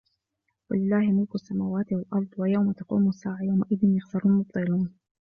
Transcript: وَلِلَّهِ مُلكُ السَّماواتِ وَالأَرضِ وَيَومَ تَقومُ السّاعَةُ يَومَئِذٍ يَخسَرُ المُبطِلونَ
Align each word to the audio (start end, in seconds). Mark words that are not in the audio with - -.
وَلِلَّهِ 0.71 1.11
مُلكُ 1.11 1.35
السَّماواتِ 1.35 1.85
وَالأَرضِ 1.93 2.27
وَيَومَ 2.37 2.71
تَقومُ 2.71 3.09
السّاعَةُ 3.09 3.37
يَومَئِذٍ 3.43 3.79
يَخسَرُ 3.97 4.21
المُبطِلونَ 4.25 4.93